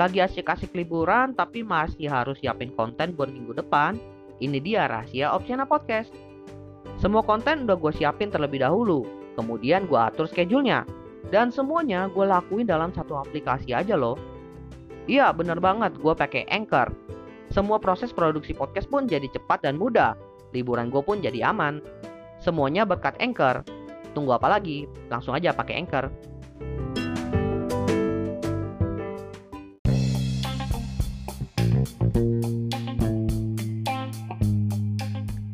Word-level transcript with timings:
Lagi 0.00 0.24
asik-asik 0.24 0.72
liburan 0.72 1.36
tapi 1.36 1.60
masih 1.60 2.08
harus 2.08 2.40
siapin 2.40 2.72
konten 2.72 3.12
buat 3.12 3.28
minggu 3.28 3.52
depan? 3.52 4.00
Ini 4.40 4.56
dia 4.56 4.88
rahasia 4.88 5.28
Opsiana 5.28 5.68
Podcast. 5.68 6.08
Semua 6.96 7.20
konten 7.20 7.68
udah 7.68 7.76
gue 7.76 7.92
siapin 7.92 8.32
terlebih 8.32 8.64
dahulu, 8.64 9.04
kemudian 9.36 9.84
gue 9.84 10.00
atur 10.00 10.24
schedule-nya. 10.24 10.88
Dan 11.28 11.52
semuanya 11.52 12.08
gue 12.08 12.24
lakuin 12.24 12.64
dalam 12.64 12.96
satu 12.96 13.12
aplikasi 13.20 13.76
aja 13.76 13.92
loh. 13.92 14.16
Iya 15.04 15.36
bener 15.36 15.60
banget, 15.60 15.92
gue 16.00 16.14
pakai 16.16 16.48
Anchor. 16.48 16.88
Semua 17.52 17.76
proses 17.76 18.08
produksi 18.08 18.56
podcast 18.56 18.88
pun 18.88 19.04
jadi 19.04 19.28
cepat 19.28 19.68
dan 19.68 19.76
mudah. 19.76 20.16
Liburan 20.56 20.88
gue 20.88 21.04
pun 21.04 21.20
jadi 21.20 21.52
aman. 21.52 21.84
Semuanya 22.40 22.88
berkat 22.88 23.20
Anchor. 23.20 23.68
Tunggu 24.16 24.32
apa 24.32 24.48
lagi? 24.48 24.88
Langsung 25.12 25.36
aja 25.36 25.52
pakai 25.52 25.76
Anchor. 25.76 26.08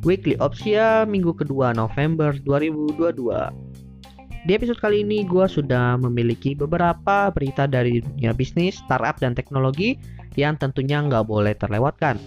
Weekly 0.06 0.38
Opsia 0.38 1.02
minggu 1.02 1.34
kedua 1.34 1.74
November 1.74 2.30
2022. 2.46 3.26
Di 4.46 4.54
episode 4.54 4.78
kali 4.78 5.02
ini 5.02 5.26
gue 5.26 5.50
sudah 5.50 5.98
memiliki 5.98 6.54
beberapa 6.54 7.34
berita 7.34 7.66
dari 7.66 7.98
dunia 7.98 8.30
bisnis, 8.30 8.78
startup, 8.78 9.18
dan 9.18 9.34
teknologi 9.34 9.98
yang 10.38 10.54
tentunya 10.54 11.02
nggak 11.02 11.26
boleh 11.26 11.58
terlewatkan. 11.58 12.22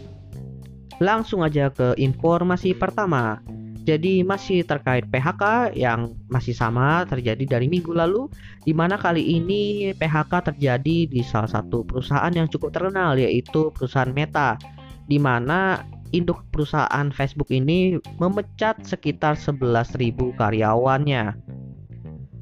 Langsung 0.99 1.39
aja 1.39 1.71
ke 1.71 1.95
informasi 1.95 2.75
pertama. 2.75 3.39
Jadi 3.87 4.27
masih 4.27 4.67
terkait 4.67 5.07
PHK 5.07 5.71
yang 5.79 6.11
masih 6.27 6.51
sama 6.51 7.07
terjadi 7.07 7.47
dari 7.47 7.71
minggu 7.71 7.95
lalu, 7.95 8.27
di 8.67 8.75
mana 8.75 8.99
kali 8.99 9.23
ini 9.23 9.95
PHK 9.95 10.51
terjadi 10.51 11.07
di 11.07 11.23
salah 11.23 11.47
satu 11.47 11.87
perusahaan 11.87 12.35
yang 12.35 12.51
cukup 12.51 12.75
terkenal 12.75 13.15
yaitu 13.15 13.71
perusahaan 13.71 14.11
Meta, 14.11 14.59
di 15.07 15.15
mana 15.15 15.79
induk 16.11 16.41
perusahaan 16.49 17.07
Facebook 17.13 17.49
ini 17.53 17.97
memecat 18.17 18.81
sekitar 18.85 19.37
11.000 19.37 20.15
karyawannya. 20.37 21.23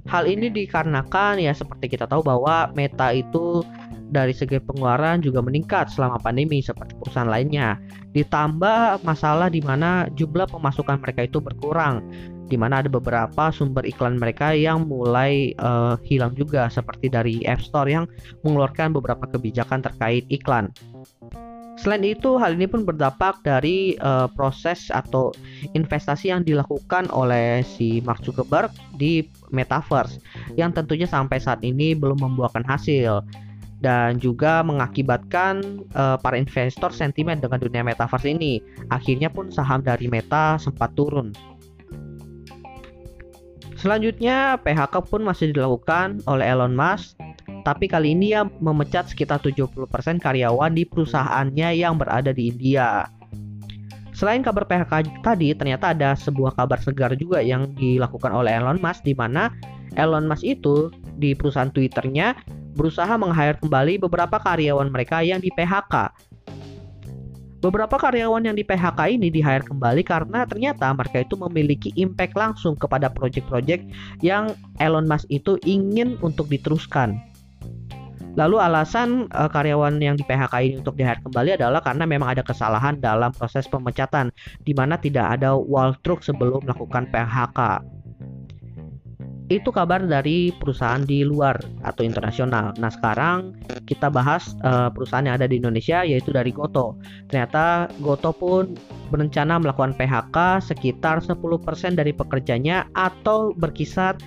Hal 0.08 0.24
ini 0.24 0.48
dikarenakan 0.48 1.44
ya 1.44 1.52
seperti 1.52 1.92
kita 1.92 2.08
tahu 2.08 2.24
bahwa 2.24 2.72
Meta 2.72 3.12
itu 3.12 3.60
dari 4.08 4.32
segi 4.32 4.56
pengeluaran 4.64 5.20
juga 5.20 5.44
meningkat 5.44 5.92
selama 5.92 6.16
pandemi 6.24 6.64
seperti 6.64 6.96
perusahaan 6.96 7.28
lainnya. 7.28 7.76
Ditambah 8.16 9.04
masalah 9.04 9.52
di 9.52 9.60
mana 9.60 10.08
jumlah 10.16 10.48
pemasukan 10.48 11.04
mereka 11.04 11.28
itu 11.28 11.44
berkurang, 11.44 12.00
di 12.48 12.56
mana 12.56 12.80
ada 12.80 12.88
beberapa 12.88 13.52
sumber 13.52 13.84
iklan 13.84 14.16
mereka 14.16 14.56
yang 14.56 14.88
mulai 14.88 15.52
uh, 15.60 16.00
hilang 16.08 16.32
juga 16.40 16.72
seperti 16.72 17.12
dari 17.12 17.44
App 17.44 17.60
Store 17.60 17.92
yang 17.92 18.08
mengeluarkan 18.48 18.96
beberapa 18.96 19.28
kebijakan 19.28 19.84
terkait 19.84 20.24
iklan. 20.32 20.72
Selain 21.78 22.02
itu, 22.02 22.42
hal 22.42 22.58
ini 22.58 22.66
pun 22.66 22.82
berdampak 22.90 23.46
dari 23.46 23.94
uh, 24.02 24.26
proses 24.34 24.90
atau 24.90 25.30
investasi 25.78 26.34
yang 26.34 26.42
dilakukan 26.42 27.06
oleh 27.14 27.62
si 27.62 28.02
Mark 28.02 28.26
Zuckerberg 28.26 28.74
di 28.98 29.30
metaverse 29.54 30.18
yang 30.58 30.74
tentunya 30.74 31.06
sampai 31.06 31.38
saat 31.38 31.62
ini 31.62 31.94
belum 31.94 32.18
membuahkan 32.18 32.66
hasil 32.66 33.22
dan 33.78 34.18
juga 34.18 34.66
mengakibatkan 34.66 35.86
uh, 35.94 36.18
para 36.18 36.34
investor 36.34 36.90
sentimen 36.90 37.38
dengan 37.38 37.62
dunia 37.62 37.86
metaverse 37.86 38.26
ini. 38.26 38.58
Akhirnya 38.90 39.30
pun 39.30 39.54
saham 39.54 39.86
dari 39.86 40.10
Meta 40.10 40.58
sempat 40.58 40.98
turun. 40.98 41.30
Selanjutnya, 43.78 44.58
PHK 44.66 45.06
pun 45.06 45.22
masih 45.22 45.54
dilakukan 45.54 46.26
oleh 46.26 46.50
Elon 46.50 46.74
Musk 46.74 47.14
tapi 47.68 47.92
kali 47.92 48.16
ini 48.16 48.32
ia 48.32 48.48
memecat 48.64 49.12
sekitar 49.12 49.44
70% 49.44 50.24
karyawan 50.24 50.72
di 50.72 50.88
perusahaannya 50.88 51.76
yang 51.76 52.00
berada 52.00 52.32
di 52.32 52.48
India. 52.48 53.04
Selain 54.16 54.40
kabar 54.40 54.64
PHK 54.64 55.20
tadi, 55.20 55.52
ternyata 55.52 55.92
ada 55.92 56.16
sebuah 56.16 56.56
kabar 56.56 56.80
segar 56.80 57.12
juga 57.20 57.44
yang 57.44 57.76
dilakukan 57.76 58.32
oleh 58.32 58.56
Elon 58.56 58.80
Musk 58.80 59.04
di 59.04 59.12
mana 59.12 59.52
Elon 60.00 60.32
Musk 60.32 60.48
itu 60.48 60.88
di 61.20 61.36
perusahaan 61.36 61.68
Twitternya 61.68 62.40
berusaha 62.80 63.20
meng-hire 63.20 63.60
kembali 63.60 64.00
beberapa 64.00 64.40
karyawan 64.40 64.88
mereka 64.88 65.20
yang 65.20 65.44
di 65.44 65.52
PHK. 65.52 66.16
Beberapa 67.60 68.00
karyawan 68.00 68.48
yang 68.48 68.56
di 68.56 68.64
PHK 68.64 69.12
ini 69.12 69.28
di-hire 69.28 69.66
kembali 69.68 70.08
karena 70.08 70.48
ternyata 70.48 70.88
mereka 70.96 71.26
itu 71.26 71.36
memiliki 71.36 71.92
impact 72.00 72.38
langsung 72.38 72.80
kepada 72.80 73.12
proyek-proyek 73.12 73.92
yang 74.24 74.56
Elon 74.80 75.04
Musk 75.04 75.28
itu 75.28 75.60
ingin 75.68 76.16
untuk 76.24 76.48
diteruskan. 76.48 77.27
Lalu 78.38 78.62
alasan 78.62 79.26
uh, 79.34 79.50
karyawan 79.50 79.98
yang 79.98 80.14
di 80.14 80.22
PHK 80.22 80.54
ini 80.62 80.76
untuk 80.78 80.94
di 80.94 81.02
kembali 81.02 81.58
adalah 81.58 81.82
karena 81.82 82.06
memang 82.06 82.38
ada 82.38 82.46
kesalahan 82.46 83.02
dalam 83.02 83.34
proses 83.34 83.66
pemecatan 83.66 84.30
di 84.62 84.78
mana 84.78 84.94
tidak 85.02 85.42
ada 85.42 85.58
walkthrough 85.58 86.22
sebelum 86.22 86.62
melakukan 86.62 87.10
PHK. 87.10 87.82
Itu 89.48 89.72
kabar 89.72 90.04
dari 90.04 90.52
perusahaan 90.54 91.02
di 91.02 91.24
luar 91.24 91.58
atau 91.82 92.04
internasional. 92.04 92.76
Nah, 92.78 92.92
sekarang 92.92 93.56
kita 93.88 94.12
bahas 94.12 94.54
uh, 94.62 94.92
perusahaan 94.92 95.24
yang 95.24 95.40
ada 95.40 95.48
di 95.48 95.58
Indonesia 95.58 96.04
yaitu 96.04 96.30
dari 96.36 96.54
Goto. 96.54 97.00
Ternyata 97.32 97.90
Goto 98.04 98.36
pun 98.36 98.76
berencana 99.10 99.58
melakukan 99.58 99.96
PHK 99.98 100.62
sekitar 100.62 101.24
10% 101.24 101.42
dari 101.96 102.12
pekerjanya 102.14 102.92
atau 102.92 103.56
berkisar 103.56 104.20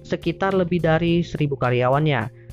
sekitar 0.00 0.56
lebih 0.56 0.80
dari 0.80 1.20
1000 1.20 1.44
karyawannya. 1.54 2.43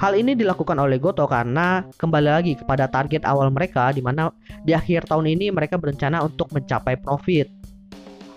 Hal 0.00 0.16
ini 0.16 0.32
dilakukan 0.32 0.80
oleh 0.80 0.96
Goto 0.96 1.28
karena 1.28 1.84
kembali 2.00 2.28
lagi 2.32 2.56
kepada 2.56 2.88
target 2.88 3.20
awal 3.28 3.52
mereka 3.52 3.92
di 3.92 4.00
mana 4.00 4.32
di 4.64 4.72
akhir 4.72 5.04
tahun 5.04 5.28
ini 5.28 5.52
mereka 5.52 5.76
berencana 5.76 6.24
untuk 6.24 6.48
mencapai 6.56 6.96
profit. 6.96 7.52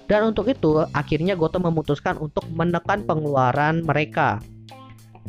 Dan 0.03 0.35
untuk 0.35 0.51
itu, 0.51 0.83
akhirnya 0.91 1.39
Goto 1.39 1.63
memutuskan 1.63 2.19
untuk 2.19 2.43
menekan 2.51 3.07
pengeluaran 3.07 3.79
mereka. 3.79 4.43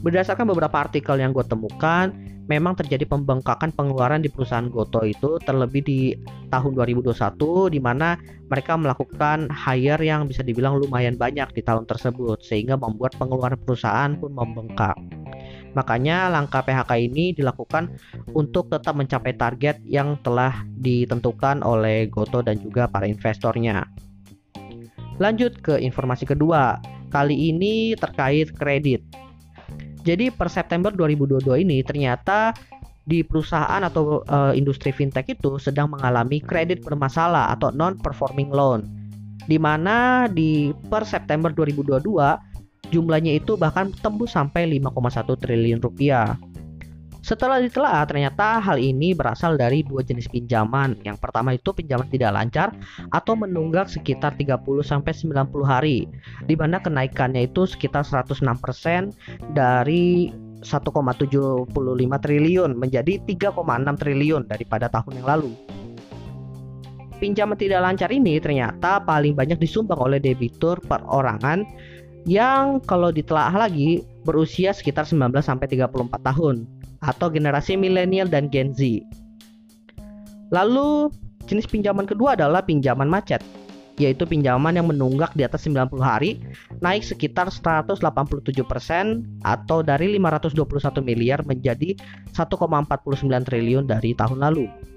Berdasarkan 0.02 0.50
beberapa 0.50 0.82
artikel 0.82 1.22
yang 1.22 1.30
gue 1.30 1.46
temukan, 1.46 2.10
memang 2.50 2.74
terjadi 2.74 3.06
pembengkakan 3.06 3.70
pengeluaran 3.70 4.18
di 4.18 4.26
perusahaan 4.26 4.66
Goto 4.66 5.06
itu 5.06 5.38
terlebih 5.38 5.86
di 5.86 6.18
tahun 6.50 6.74
2021 6.74 7.14
di 7.70 7.78
mana 7.78 8.18
mereka 8.50 8.74
melakukan 8.74 9.54
hire 9.54 10.02
yang 10.02 10.26
bisa 10.26 10.42
dibilang 10.42 10.82
lumayan 10.82 11.14
banyak 11.14 11.46
di 11.54 11.62
tahun 11.62 11.86
tersebut 11.86 12.42
sehingga 12.42 12.74
membuat 12.74 13.14
pengeluaran 13.22 13.62
perusahaan 13.62 14.18
pun 14.18 14.34
membengkak. 14.34 14.98
Makanya 15.74 16.30
langkah 16.30 16.62
PHK 16.62 16.90
ini 17.10 17.34
dilakukan 17.34 17.90
untuk 18.30 18.70
tetap 18.70 18.94
mencapai 18.94 19.34
target 19.34 19.82
yang 19.82 20.16
telah 20.22 20.62
ditentukan 20.78 21.66
oleh 21.66 22.06
Goto 22.06 22.40
dan 22.40 22.62
juga 22.62 22.86
para 22.86 23.10
investornya. 23.10 23.86
Lanjut 25.18 25.58
ke 25.62 25.78
informasi 25.78 26.26
kedua, 26.26 26.78
kali 27.10 27.54
ini 27.54 27.94
terkait 27.94 28.54
kredit. 28.54 29.02
Jadi 30.02 30.30
per 30.30 30.50
September 30.50 30.90
2022 30.90 31.64
ini 31.64 31.80
ternyata 31.86 32.52
di 33.04 33.20
perusahaan 33.20 33.84
atau 33.84 34.24
uh, 34.24 34.52
industri 34.56 34.88
fintech 34.88 35.36
itu 35.36 35.60
sedang 35.60 35.92
mengalami 35.92 36.40
kredit 36.40 36.80
bermasalah 36.80 37.52
atau 37.52 37.68
non 37.70 37.96
performing 38.00 38.48
loan. 38.48 38.84
Di 39.44 39.60
mana 39.60 40.24
di 40.28 40.72
per 40.88 41.04
September 41.04 41.52
2022 41.52 42.53
Jumlahnya 42.94 43.42
itu 43.42 43.58
bahkan 43.58 43.90
tembus 43.90 44.38
sampai 44.38 44.70
5,1 44.70 45.34
triliun 45.34 45.82
rupiah. 45.82 46.38
Setelah 47.24 47.56
ditelaah, 47.56 48.04
ternyata 48.04 48.60
hal 48.60 48.76
ini 48.76 49.16
berasal 49.16 49.56
dari 49.56 49.80
dua 49.80 50.04
jenis 50.04 50.28
pinjaman. 50.28 50.92
Yang 51.08 51.24
pertama 51.24 51.56
itu 51.56 51.72
pinjaman 51.72 52.04
tidak 52.12 52.36
lancar 52.36 52.68
atau 53.16 53.32
menunggak 53.32 53.88
sekitar 53.88 54.36
30 54.36 54.60
sampai 54.84 55.10
90 55.16 55.64
hari, 55.64 56.04
di 56.44 56.52
mana 56.52 56.78
kenaikannya 56.84 57.48
itu 57.48 57.64
sekitar 57.64 58.04
106% 58.04 59.16
dari 59.56 60.36
1,75 60.60 61.64
triliun 62.20 62.70
menjadi 62.76 63.16
3,6 63.24 63.56
triliun 64.04 64.42
daripada 64.44 64.92
tahun 64.92 65.24
yang 65.24 65.28
lalu. 65.28 65.52
Pinjaman 67.24 67.56
tidak 67.56 67.80
lancar 67.88 68.12
ini 68.12 68.36
ternyata 68.36 69.00
paling 69.00 69.32
banyak 69.32 69.56
disumbang 69.56 69.96
oleh 69.96 70.20
debitur 70.20 70.76
perorangan 70.84 71.64
yang 72.24 72.80
kalau 72.84 73.12
ditelaah 73.12 73.68
lagi 73.68 74.04
berusia 74.24 74.72
sekitar 74.72 75.04
19 75.04 75.44
sampai 75.44 75.68
34 75.68 76.08
tahun 76.24 76.64
atau 77.04 77.28
generasi 77.28 77.76
milenial 77.76 78.28
dan 78.28 78.48
Gen 78.48 78.72
Z. 78.72 79.04
Lalu 80.48 81.12
jenis 81.44 81.68
pinjaman 81.68 82.08
kedua 82.08 82.32
adalah 82.32 82.64
pinjaman 82.64 83.04
macet, 83.04 83.44
yaitu 84.00 84.24
pinjaman 84.24 84.72
yang 84.72 84.88
menunggak 84.88 85.36
di 85.36 85.44
atas 85.44 85.68
90 85.68 86.00
hari, 86.00 86.40
naik 86.80 87.04
sekitar 87.04 87.52
187% 87.52 88.00
atau 89.44 89.78
dari 89.84 90.16
521 90.16 91.04
miliar 91.04 91.44
menjadi 91.44 91.92
1,49 92.32 93.44
triliun 93.44 93.84
dari 93.84 94.16
tahun 94.16 94.40
lalu 94.40 94.93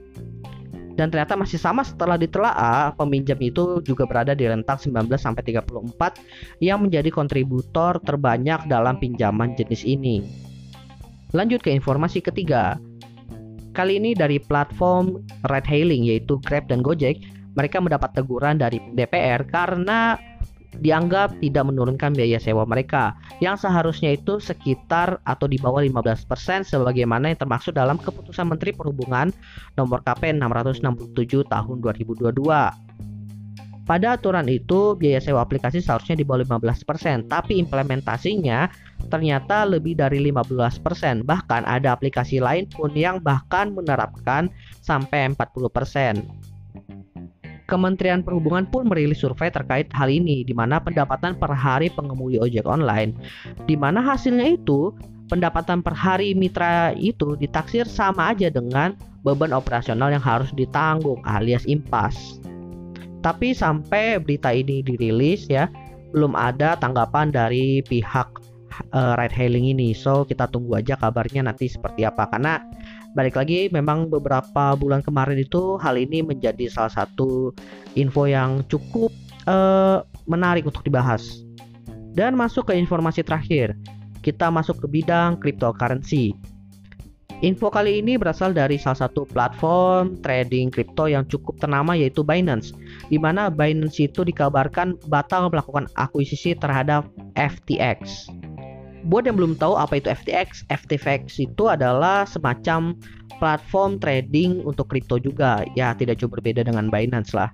dan 0.97 1.13
ternyata 1.13 1.37
masih 1.37 1.61
sama 1.61 1.85
setelah 1.85 2.17
ditelaah 2.17 2.91
peminjam 2.97 3.37
itu 3.37 3.79
juga 3.85 4.09
berada 4.09 4.33
di 4.33 4.49
rentang 4.49 4.81
19 4.81 5.13
sampai 5.13 5.45
34 5.45 5.69
yang 6.59 6.81
menjadi 6.81 7.13
kontributor 7.13 8.01
terbanyak 8.01 8.65
dalam 8.65 8.97
pinjaman 8.97 9.53
jenis 9.53 9.85
ini. 9.85 10.25
Lanjut 11.37 11.61
ke 11.61 11.69
informasi 11.69 12.25
ketiga. 12.25 12.81
Kali 13.77 14.01
ini 14.01 14.17
dari 14.17 14.41
platform 14.41 15.21
ride 15.45 15.69
hailing 15.69 16.09
yaitu 16.09 16.41
Grab 16.41 16.65
dan 16.65 16.81
Gojek, 16.81 17.21
mereka 17.53 17.77
mendapat 17.77 18.17
teguran 18.17 18.57
dari 18.57 18.81
DPR 18.97 19.45
karena 19.45 20.17
dianggap 20.77 21.39
tidak 21.39 21.63
menurunkan 21.67 22.13
biaya 22.13 22.37
sewa 22.37 22.67
mereka 22.67 23.15
yang 23.39 23.55
seharusnya 23.55 24.13
itu 24.13 24.37
sekitar 24.37 25.17
atau 25.23 25.47
di 25.49 25.57
bawah 25.57 25.81
15% 25.81 26.27
sebagaimana 26.67 27.31
yang 27.33 27.39
termaksud 27.39 27.73
dalam 27.73 27.97
keputusan 27.97 28.45
Menteri 28.45 28.75
Perhubungan 28.75 29.31
nomor 29.79 30.03
KP 30.03 30.35
667 30.35 31.47
tahun 31.47 31.75
2022. 31.81 32.87
Pada 33.87 34.19
aturan 34.19 34.51
itu, 34.51 34.99
biaya 34.99 35.23
sewa 35.23 35.47
aplikasi 35.47 35.79
seharusnya 35.79 36.19
di 36.19 36.27
bawah 36.27 36.43
15%, 36.43 37.31
tapi 37.31 37.55
implementasinya 37.55 38.67
ternyata 39.07 39.63
lebih 39.63 39.95
dari 39.95 40.19
15%. 40.19 41.23
Bahkan 41.23 41.63
ada 41.63 41.95
aplikasi 41.95 42.43
lain 42.43 42.67
pun 42.67 42.91
yang 42.91 43.23
bahkan 43.23 43.71
menerapkan 43.71 44.51
sampai 44.83 45.31
40%. 45.31 46.19
Kementerian 47.67 48.23
Perhubungan 48.23 48.63
pun 48.63 48.87
merilis 48.87 49.19
survei 49.19 49.51
terkait 49.51 49.91
hal 49.91 50.07
ini, 50.07 50.47
di 50.47 50.55
mana 50.55 50.79
pendapatan 50.79 51.35
per 51.35 51.51
hari 51.51 51.91
pengemudi 51.91 52.39
ojek 52.39 52.63
online, 52.63 53.11
di 53.67 53.75
mana 53.75 53.99
hasilnya 53.99 54.55
itu 54.55 54.95
pendapatan 55.27 55.83
per 55.83 55.91
hari 55.91 56.31
mitra 56.31 56.95
itu 56.95 57.35
ditaksir 57.35 57.83
sama 57.83 58.31
aja 58.31 58.47
dengan 58.47 58.95
beban 59.27 59.51
operasional 59.51 60.07
yang 60.07 60.23
harus 60.23 60.47
ditanggung 60.55 61.19
alias 61.27 61.67
impas. 61.67 62.39
Tapi 63.19 63.51
sampai 63.51 64.23
berita 64.23 64.55
ini 64.55 64.79
dirilis 64.79 65.51
ya, 65.51 65.67
belum 66.15 66.31
ada 66.39 66.79
tanggapan 66.79 67.35
dari 67.35 67.83
pihak 67.83 68.31
uh, 68.95 69.13
ride 69.19 69.35
hailing 69.35 69.67
ini. 69.67 69.91
So 69.91 70.23
kita 70.23 70.47
tunggu 70.47 70.79
aja 70.79 70.95
kabarnya 70.95 71.43
nanti 71.43 71.67
seperti 71.67 72.07
apa 72.07 72.29
karena 72.31 72.63
balik 73.17 73.33
lagi 73.33 73.65
memang 73.73 74.13
beberapa 74.13 74.77
bulan 74.77 75.01
kemarin 75.01 75.41
itu 75.41 75.81
hal 75.81 75.97
ini 75.97 76.21
menjadi 76.21 76.69
salah 76.69 76.93
satu 76.93 77.49
info 77.97 78.29
yang 78.29 78.61
cukup 78.69 79.09
uh, 79.49 80.05
menarik 80.29 80.69
untuk 80.69 80.85
dibahas. 80.85 81.41
Dan 82.13 82.37
masuk 82.37 82.69
ke 82.69 82.73
informasi 82.77 83.25
terakhir, 83.25 83.73
kita 84.21 84.53
masuk 84.53 84.85
ke 84.85 85.01
bidang 85.01 85.41
cryptocurrency. 85.41 86.37
Info 87.45 87.69
kali 87.69 88.01
ini 88.01 88.17
berasal 88.17 88.49
dari 88.53 88.81
salah 88.81 89.05
satu 89.05 89.21
platform 89.29 90.17
trading 90.25 90.73
kripto 90.73 91.05
yang 91.05 91.21
cukup 91.29 91.61
ternama 91.61 91.93
yaitu 91.93 92.25
Binance, 92.25 92.73
di 93.13 93.21
mana 93.21 93.53
Binance 93.53 94.09
itu 94.09 94.25
dikabarkan 94.25 94.97
batal 95.05 95.53
melakukan 95.53 95.85
akuisisi 95.93 96.57
terhadap 96.57 97.05
FTX 97.37 98.33
buat 99.05 99.29
yang 99.29 99.37
belum 99.37 99.53
tahu 99.61 99.77
apa 99.77 100.01
itu 100.01 100.09
FTX, 100.09 100.65
FTX 100.73 101.37
itu 101.37 101.69
adalah 101.69 102.25
semacam 102.25 102.97
platform 103.37 104.01
trading 104.01 104.65
untuk 104.65 104.89
kripto 104.89 105.21
juga. 105.21 105.61
Ya, 105.77 105.93
tidak 105.93 106.17
jauh 106.17 106.31
berbeda 106.31 106.65
dengan 106.65 106.89
Binance 106.89 107.37
lah. 107.37 107.53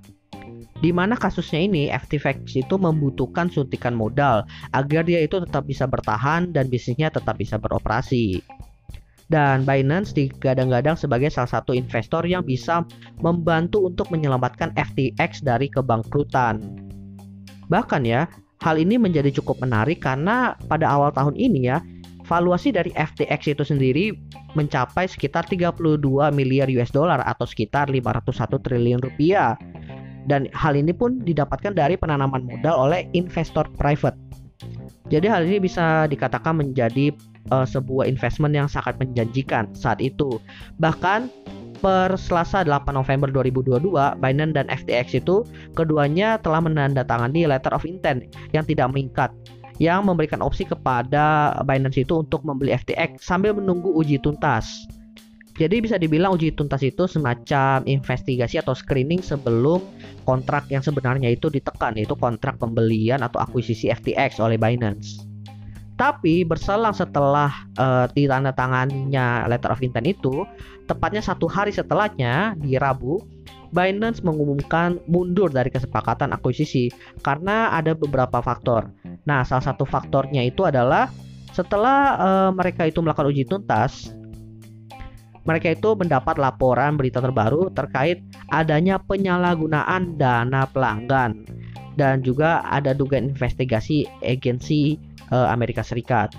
Di 0.84 0.92
mana 0.92 1.16
kasusnya 1.16 1.64
ini 1.64 1.88
FTX 1.88 2.68
itu 2.68 2.76
membutuhkan 2.76 3.48
suntikan 3.48 3.96
modal 3.96 4.44
agar 4.76 5.08
dia 5.08 5.24
itu 5.24 5.40
tetap 5.40 5.64
bisa 5.64 5.88
bertahan 5.88 6.52
dan 6.52 6.68
bisnisnya 6.68 7.08
tetap 7.08 7.40
bisa 7.40 7.56
beroperasi. 7.56 8.44
Dan 9.32 9.64
Binance 9.64 10.12
digadang-gadang 10.12 11.00
sebagai 11.00 11.32
salah 11.32 11.48
satu 11.48 11.72
investor 11.72 12.28
yang 12.28 12.44
bisa 12.44 12.84
membantu 13.24 13.88
untuk 13.88 14.12
menyelamatkan 14.12 14.76
FTX 14.76 15.48
dari 15.48 15.72
kebangkrutan. 15.72 16.60
Bahkan 17.72 18.04
ya, 18.04 18.28
Hal 18.64 18.80
ini 18.80 18.96
menjadi 18.96 19.28
cukup 19.28 19.60
menarik 19.60 20.00
karena 20.00 20.56
pada 20.72 20.88
awal 20.88 21.12
tahun 21.12 21.36
ini 21.36 21.68
ya, 21.68 21.84
valuasi 22.24 22.72
dari 22.72 22.96
FTX 22.96 23.52
itu 23.52 23.64
sendiri 23.68 24.06
mencapai 24.56 25.04
sekitar 25.04 25.44
32 25.52 26.00
miliar 26.32 26.72
US 26.72 26.96
dollar 26.96 27.20
atau 27.28 27.44
sekitar 27.44 27.92
501 27.92 28.64
triliun 28.64 29.04
rupiah. 29.04 29.60
Dan 30.24 30.48
hal 30.56 30.80
ini 30.80 30.96
pun 30.96 31.20
didapatkan 31.20 31.76
dari 31.76 32.00
penanaman 32.00 32.48
modal 32.48 32.88
oleh 32.88 33.04
investor 33.12 33.68
private. 33.76 34.16
Jadi 35.12 35.28
hal 35.28 35.44
ini 35.44 35.60
bisa 35.60 36.08
dikatakan 36.08 36.64
menjadi 36.64 37.12
uh, 37.52 37.68
sebuah 37.68 38.08
investment 38.08 38.56
yang 38.56 38.72
sangat 38.72 38.96
menjanjikan 39.04 39.68
saat 39.76 40.00
itu. 40.00 40.40
Bahkan 40.80 41.28
per 41.84 42.16
Selasa 42.16 42.64
8 42.64 42.96
November 42.96 43.28
2022, 43.28 43.84
Binance 44.24 44.56
dan 44.56 44.72
FTX 44.72 45.20
itu 45.20 45.44
keduanya 45.76 46.40
telah 46.40 46.64
menandatangani 46.64 47.44
letter 47.44 47.76
of 47.76 47.84
intent 47.84 48.32
yang 48.56 48.64
tidak 48.64 48.88
mengikat 48.96 49.36
yang 49.84 50.08
memberikan 50.08 50.40
opsi 50.40 50.64
kepada 50.64 51.52
Binance 51.68 52.00
itu 52.00 52.24
untuk 52.24 52.48
membeli 52.48 52.72
FTX 52.72 53.20
sambil 53.20 53.52
menunggu 53.52 53.92
uji 53.92 54.16
tuntas. 54.24 54.88
Jadi 55.54 55.86
bisa 55.86 56.02
dibilang 56.02 56.34
uji 56.34 56.56
tuntas 56.56 56.82
itu 56.82 57.06
semacam 57.06 57.86
investigasi 57.86 58.58
atau 58.58 58.74
screening 58.74 59.22
sebelum 59.22 59.84
kontrak 60.26 60.66
yang 60.74 60.82
sebenarnya 60.82 61.30
itu 61.30 61.52
ditekan 61.52 61.94
yaitu 61.94 62.18
kontrak 62.18 62.58
pembelian 62.58 63.22
atau 63.22 63.38
akuisisi 63.38 63.92
FTX 63.94 64.42
oleh 64.42 64.58
Binance. 64.58 65.33
Tapi 65.94 66.42
berselang 66.42 66.94
setelah 66.94 67.54
uh, 67.78 68.10
ditandatangannya 68.12 69.46
letter 69.46 69.70
of 69.70 69.84
intent 69.86 70.10
itu, 70.10 70.44
tepatnya 70.90 71.22
satu 71.22 71.46
hari 71.46 71.70
setelahnya 71.70 72.58
di 72.58 72.76
Rabu, 72.82 73.22
Binance 73.74 74.22
mengumumkan 74.22 75.02
mundur 75.10 75.50
dari 75.50 75.74
kesepakatan 75.74 76.30
akuisisi 76.30 76.94
karena 77.26 77.74
ada 77.74 77.98
beberapa 77.98 78.38
faktor. 78.42 78.94
Nah, 79.26 79.42
salah 79.42 79.66
satu 79.66 79.82
faktornya 79.86 80.46
itu 80.46 80.62
adalah 80.62 81.10
setelah 81.54 81.98
uh, 82.18 82.50
mereka 82.54 82.86
itu 82.86 83.02
melakukan 83.02 83.34
uji 83.34 83.46
tuntas, 83.50 84.14
mereka 85.44 85.74
itu 85.74 85.94
mendapat 85.98 86.40
laporan 86.40 86.96
berita 86.96 87.20
terbaru 87.20 87.70
terkait 87.74 88.24
adanya 88.50 88.98
penyalahgunaan 89.02 90.16
dana 90.16 90.70
pelanggan 90.70 91.44
dan 91.94 92.26
juga 92.26 92.66
ada 92.66 92.96
dugaan 92.96 93.34
investigasi 93.36 94.08
agensi 94.26 94.98
uh, 95.34 95.50
Amerika 95.50 95.82
Serikat. 95.82 96.38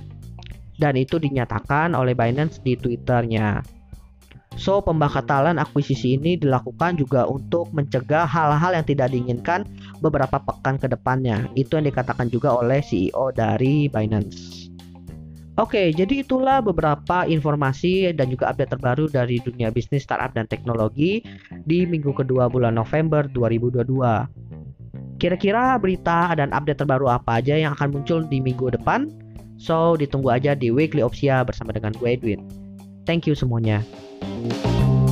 Dan 0.79 0.95
itu 0.95 1.19
dinyatakan 1.19 1.99
oleh 1.99 2.15
Binance 2.15 2.63
di 2.63 2.79
Twitternya. 2.79 3.63
So, 4.55 4.79
pembakatalan 4.79 5.59
akuisisi 5.59 6.15
ini 6.15 6.39
dilakukan 6.39 6.95
juga 6.95 7.27
untuk 7.27 7.75
mencegah 7.75 8.23
hal-hal 8.23 8.79
yang 8.79 8.87
tidak 8.87 9.11
diinginkan 9.11 9.67
beberapa 9.99 10.39
pekan 10.39 10.79
ke 10.79 10.87
depannya. 10.87 11.51
Itu 11.59 11.75
yang 11.75 11.91
dikatakan 11.91 12.31
juga 12.31 12.55
oleh 12.55 12.79
CEO 12.79 13.35
dari 13.35 13.91
Binance. 13.91 14.71
Oke, 15.55 15.95
jadi 15.95 16.27
itulah 16.27 16.59
beberapa 16.59 17.23
informasi 17.31 18.11
dan 18.11 18.27
juga 18.27 18.51
update 18.51 18.75
terbaru 18.75 19.07
dari 19.07 19.39
dunia 19.39 19.71
bisnis 19.71 20.03
startup 20.03 20.35
dan 20.35 20.51
teknologi 20.51 21.23
di 21.63 21.87
minggu 21.87 22.11
kedua 22.11 22.51
bulan 22.51 22.75
November 22.75 23.31
2022. 23.31 24.44
Kira-kira 25.25 25.81
berita 25.81 26.37
dan 26.37 26.53
update 26.53 26.85
terbaru 26.85 27.09
apa 27.09 27.41
aja 27.41 27.57
yang 27.57 27.73
akan 27.73 27.97
muncul 27.97 28.21
di 28.29 28.45
minggu 28.45 28.77
depan? 28.77 29.09
So, 29.57 29.97
ditunggu 29.97 30.29
aja 30.29 30.53
di 30.53 30.69
Weekly 30.69 31.01
Opsia 31.01 31.41
bersama 31.49 31.73
dengan 31.73 31.97
gue 31.97 32.13
Edwin. 32.13 32.45
Thank 33.09 33.25
you 33.25 33.33
semuanya. 33.33 33.81
thank 34.21 34.53
you 34.53 35.04